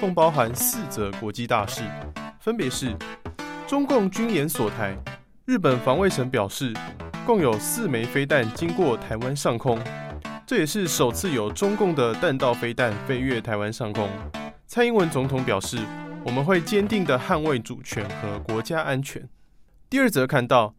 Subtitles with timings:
[0.00, 1.82] 共包含四则国际大事，
[2.40, 2.96] 分别是：
[3.66, 4.96] 中共军演锁台，
[5.46, 6.74] 日本防卫省表示，
[7.24, 9.78] 共有四枚飞弹经过台湾上空，
[10.46, 14.08] 这也是首次有中共的弹道飞弹飞越台湾上空。
[14.66, 15.78] 蔡英文总统表示，
[16.24, 19.26] 我们会坚定地捍卫主权和国家安全。
[19.88, 20.74] 第二则看到，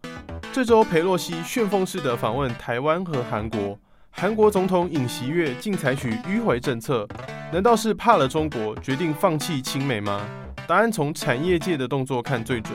[0.51, 3.79] 这周裴洛西旋风式的访问台湾和韩国。
[4.17, 7.05] 韩国总统尹锡悦竟采取迂回政策，
[7.51, 10.21] 难道是怕了中国，决定放弃亲美吗？
[10.65, 12.73] 答案从产业界的动作看最准，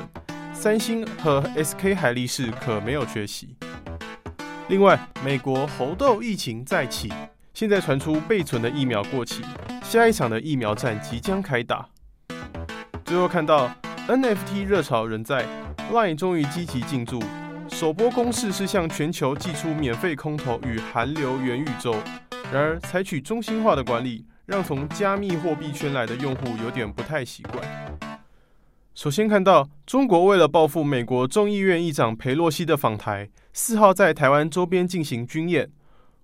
[0.52, 3.56] 三星和 SK 海力士可没有缺席。
[4.68, 7.10] 另外，美国猴痘疫情再起，
[7.54, 9.42] 现在传出备存的疫苗过期，
[9.82, 11.88] 下一场的疫苗战即将开打。
[13.02, 13.72] 最后看到
[14.06, 15.46] NFT 热潮仍在
[15.90, 17.18] ，LINE 终于积极进驻。
[17.80, 21.96] 首波攻势是向全球寄出免费空投与韩流元宇宙，
[22.52, 27.64] 然而采取中心化的管理，让从加密货币圈来的用户有点不太习惯。
[28.92, 35.70] 首先看到中国为了报复美国众议院议长佩洛西的访台，四号在台湾周边进行军演。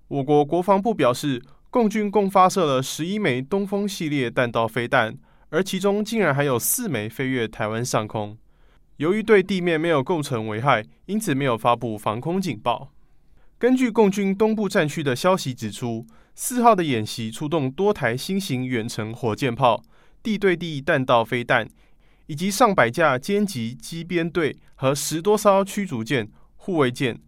[0.08, 5.16] 我国国防部表示，共军共发射了十一枚东风系列弹道飞弹，
[5.48, 8.36] 而其中竟然还有四枚飞越台湾上空。
[8.96, 12.90] 由于对地面没有构成危害，因此没有发布防空警报。
[13.58, 19.82] 根据共军东部战区的消息指出，四号的演习出动多台新型远程火箭炮、
[20.22, 21.68] 地对地弹道飞弹，
[22.26, 27.18] 以及上百架歼击机编队和十多艘驱逐舰、护卫舰。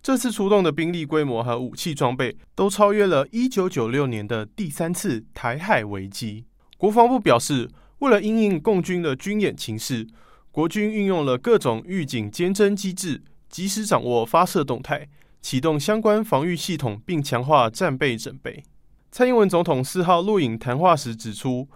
[0.00, 6.44] 这次出动的兵力规模和武器装备都超越了一九九六年的第三次台海危机。
[6.76, 10.06] 国防部表示，为了应应共军的军演情势。
[10.58, 15.08] 国军运用了各种预警监侦机制，及时掌握发射动态，
[15.40, 18.64] 启动相关防御系统，并强化战备准备。
[19.12, 21.68] 蔡英文总统四号录影谈话时指出，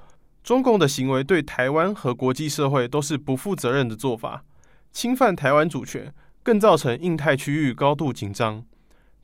[0.42, 4.42] 中共的行为对台湾和国际社会都是不负责任的做法，
[4.90, 8.64] 侵犯台湾主权，更造成印太区域高度紧张。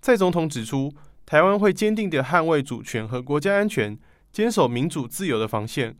[0.00, 0.94] 蔡总统指出，
[1.26, 3.98] 台湾会坚定地捍卫主权和国家安全，
[4.30, 5.96] 坚守民主自由的防线。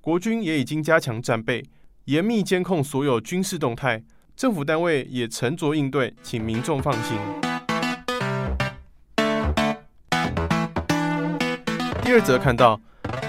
[0.00, 1.62] 国军也已经加强战备。
[2.06, 4.02] 严密监控所有军事动态，
[4.34, 7.16] 政府单位也沉着应对，请民众放心。
[12.02, 12.80] 第二则看到，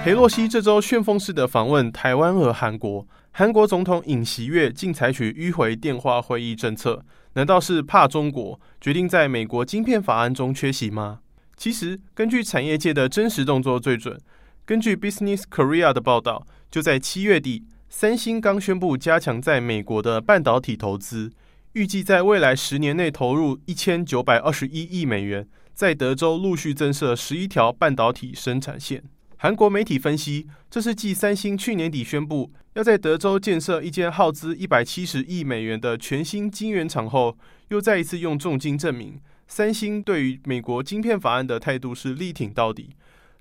[0.04, 11.20] 裴洛西这周旋风式的访问台湾和韩国，韩国总统尹锡悦竟采取迂回电话会议政策，难道是怕中国，决定在美国晶片法案中缺席吗？
[11.56, 14.20] 其实，根据产业界的真实动作最准，
[14.66, 17.66] 根据 Business Korea 的报道，就在七月底。
[17.96, 21.32] 三星刚宣布加强在美国的半导体投资，
[21.74, 29.04] 预计在未来十年内投入一千九百二十一亿美元，在德州陆续增设十一条半导体生产线。
[29.38, 37.38] 韩国媒体分析，这是继三星去年底宣布要在德州建设一间耗资一百七十亿美元的全新晶圆厂后，
[37.68, 42.90] 又再一次用重金证明三星对于美国晶片法案的态度是力挺到底。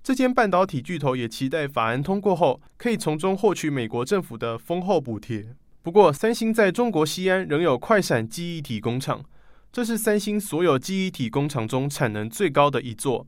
[0.03, 5.55] 这间半导体巨头也期待法案通过后，可以从中获取美国政府的丰厚补贴。
[5.81, 9.25] 不过，三星在中国西安仍有快闪记忆体工厂，
[9.71, 13.27] 这是三星所有记忆体工厂中产能最高的一座。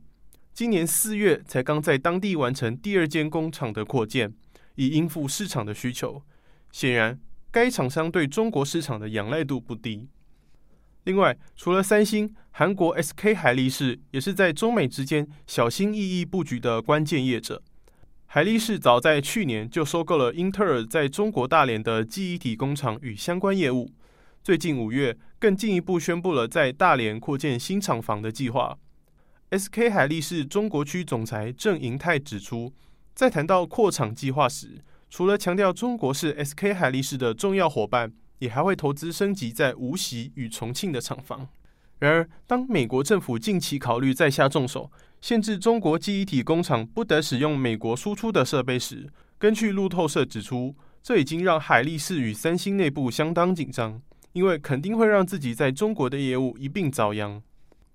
[0.52, 4.34] 今年四月才刚在当地完成第二间工厂的扩建，
[4.74, 6.22] 以应付市场的需求。
[6.72, 7.20] 显然，
[7.52, 10.08] 该厂商对中国市场的仰赖度不低。
[11.04, 17.62] 另外，除了三星，韩国 SK 海力士也是在中美之间小心翼翼布局的关键业者。
[18.27, 23.91] 海力士早在去年就收购了英特尔在中国大连的记忆体工厂与相关业务，
[24.42, 28.77] 最近五月更进一步宣布了在大连扩建新厂房的计划。
[29.51, 32.72] SK 海力士中国区总裁郑银泰指出，
[33.15, 38.10] 在谈到扩厂计划时，除了强调中国是 SK 海力士的重要伙伴。
[38.39, 41.48] 也还会投资升级在无锡与重庆的厂房。
[42.01, 44.91] 然而，当美国政府近期考虑再下重手，
[45.21, 49.09] 限制中国记忆体工厂不得使用美国输出的设备时，
[49.39, 54.03] 根据路透社指出，这已经让海力士与三星内部相当紧张，
[54.33, 57.41] 因为肯定会让自己在中国的业务一并遭殃。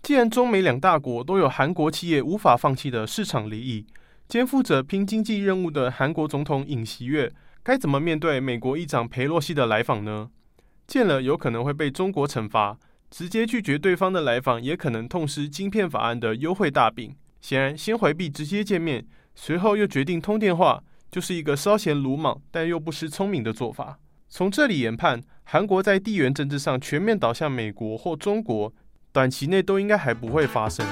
[0.01, 3.85] 既然中美两大国都有韩国企业无法放弃的市场利益，
[4.27, 7.31] 肩负着拼经济任务的韩国总统尹锡悦。
[7.63, 10.29] 该怎么面对美国议长裴洛西的来访呢？
[10.87, 12.77] 见了有可能会被中国惩罚，
[13.11, 17.15] 直接拒绝对方的来访也可能痛失晶片法案的优惠大饼。
[17.41, 23.99] 显然，先回避直接见面，随后又决定通电话，就是一个稍显鲁莽但又不失聪明的做法。
[24.27, 28.73] 从这里研判，韩国在地缘政治上全面倒向美国或中国，
[29.11, 30.85] 短期内都应该还不会发生。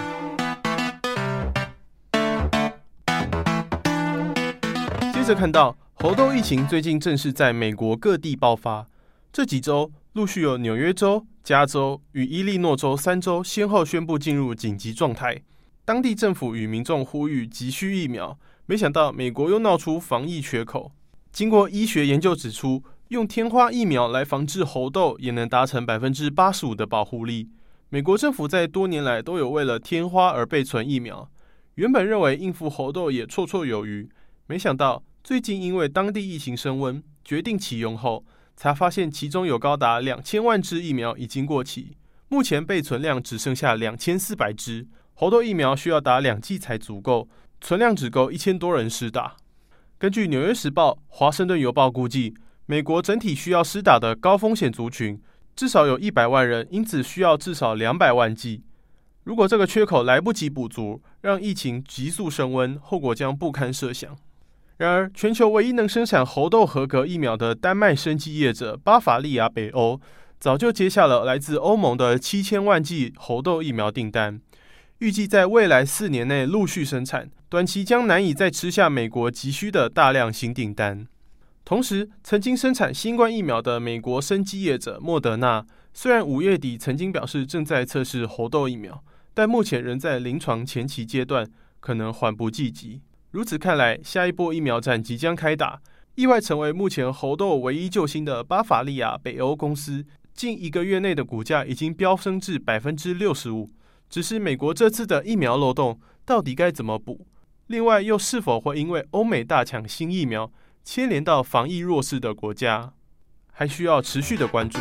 [5.28, 8.88] 着看到猴痘疫情最近正式在美国各地爆发。
[9.34, 15.44] 这几周陆续有纽约州、加州与伊利诺州三州先后宣布进入紧急状态，
[15.84, 18.40] 当地政府与民众呼吁急需疫苗。
[18.68, 20.94] 没想到美国又闹出防疫缺口。
[21.34, 27.50] 经过医学研究指出，用天花疫苗来防治猴痘也能达成百分之八十五的保护力。
[27.90, 31.30] 美国政府在多年来都有为了天花而备存疫苗，
[31.76, 34.10] 原本认为应付猴痘也绰绰有余，
[34.46, 38.24] 没想到最近因为当地疫情升温，决定启用后。
[38.56, 41.98] 才发现其中有高达两千万支疫苗已经过期，
[42.30, 44.88] 目前备存量只剩下两千四百支。
[45.16, 47.28] 猴痘疫苗需要打两剂才足够，
[47.60, 49.36] 存量只够一千多人施打。
[49.98, 52.34] 根据《纽约时报》、《华盛顿邮报》估计，
[52.66, 55.22] 美国整体需要施打的高风险族群
[55.58, 58.64] 至少有一百万人，因此需要至少两百万剂。
[59.26, 64.16] 如果这个缺口来不及补足，让疫情急速升温，后果将不堪设想。
[64.78, 70.00] 然而，全球唯一能生产猴痘合格疫苗的丹麦生技业者巴伐利亚北欧，
[70.40, 74.40] 早就接下了来自欧盟的七千万剂猴痘疫苗订单，
[75.00, 81.08] 预计在未来四年内陆续生产，短期将难以再吃下美国急需的大量新订单。
[81.66, 89.04] 同时，曾经生产新冠疫苗的美国生技业者莫德纳，虽然五月底曾经表示正在测试猴痘疫苗，
[89.34, 93.02] 但目前仍在临床前期阶段，可能缓不济急。
[93.32, 95.82] 如此看来，下一波疫苗战即将开打，
[96.16, 103.70] 意外成为目前猴痘唯一救星的巴伐利亚北欧公司，近一个月内的股价已经飙升至百分之六十五。
[104.10, 107.28] 只是美国这次的疫苗漏洞到底该怎么补？
[107.68, 110.50] 另外，又是否会因为欧美大抢新疫苗，
[110.86, 112.94] 牵连到防疫弱势的国家，
[113.52, 114.80] 还需要持续的关注。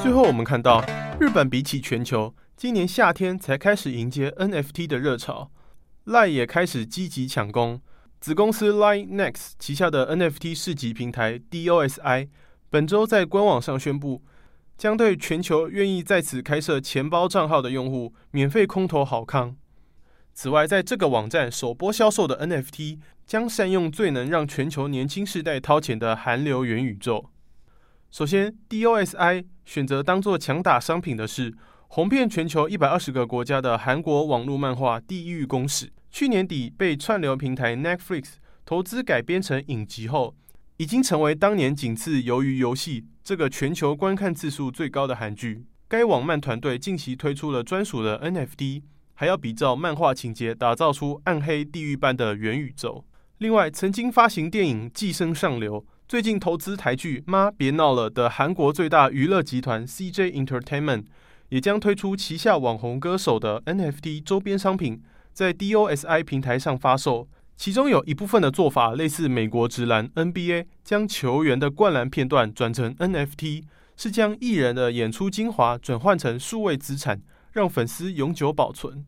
[0.00, 0.80] 最后，我们看到
[1.18, 2.32] 日本比起全球。
[2.60, 5.50] 今年夏天才开始迎接 NFT 的热潮
[6.04, 7.80] ，LINE 也开始积极抢攻。
[8.20, 12.28] 子公司 LINE NEXT 旗下的 NFT 市集平台 DOSI
[12.68, 14.22] 本周在官网上宣布，
[14.76, 19.56] 将对全球愿意在此开设钱包账号的用户免费空投好康。
[20.34, 27.30] 此外，在这个网站首波销售的 NFT 将善用最能让全球年轻世代掏钱的韩流元宇宙。
[28.10, 31.54] 首先，DOSI 选择当做强打商品的是。
[31.92, 38.34] 红遍全球一百二十个国家的韩国网络漫画《地狱公使》，去年底被串流平台 Netflix
[38.64, 40.36] 投资改编成影集后，
[40.76, 45.64] 已经成为当年仅次《鱿鱼游戏》这个全球观看次数最高的韩剧。
[45.88, 48.82] 该网漫团队近期推出了专属的 NFT，
[49.14, 53.04] 还要比照漫画情节打造出暗黑地狱般的元宇宙。
[53.38, 61.06] 另外，曾经发行电影《寄生上流》，最近投资台剧《妈别闹了》的韩国最大娱乐集团 CJ Entertainment。
[61.50, 65.02] 也将推出旗下网红歌手的 NFT 周边商品，
[65.32, 67.28] 在 DOSI 平台上发售。
[67.56, 73.64] 其中有一部分的做法类似美国直男 NBA 将球员的灌篮片段转成 NFT，
[73.96, 77.20] 是将艺人的演出精华转换成数位资产，
[77.52, 79.04] 让粉丝永久保存。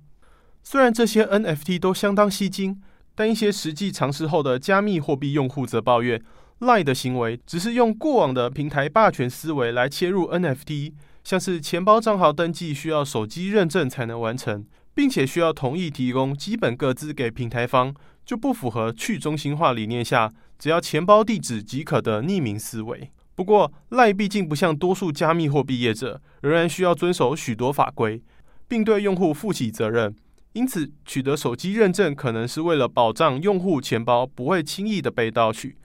[0.62, 2.82] 虽然这些 NFT 都相当吸睛，
[3.14, 6.22] 但一些实际尝试后的加密货币用户则抱怨
[6.60, 10.92] ，Lie 的行为只是用过往的平台霸权思维来切入 NFT。
[11.24, 14.64] 像是钱包账号登记需要手机认证才能完成，
[14.94, 23.10] 并且需要同意提供基本个资给平台方，就不符合去中心化理念下只要钱包地址即可的匿名思维。
[23.34, 28.22] 不过，LINE 毕竟不像多数加密货币业者，仍然需要遵守许多法规，
[28.68, 30.14] 并对用户负起责任。
[30.52, 35.78] 因此，取得手机认证可能是为了保障用户钱包不会轻易的被盗取。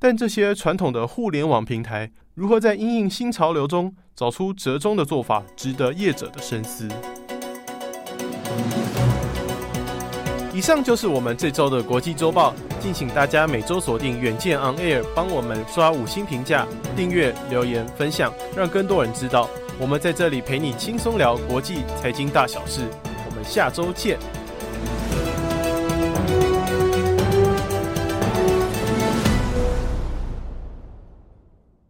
[0.00, 6.86] 但这些传统的互联网平台如何在应应新潮流中找出折中的做法，值得业者的深思。
[10.54, 16.64] 以上就是我们这周的国际周报，敬请大家每周锁定远见 On Air，帮我们刷五星评价、
[16.94, 22.82] 订阅、留言、分享，让更多人知道我们在这里陪你轻松聊国际财经大小事。
[23.28, 24.16] 我们下周见。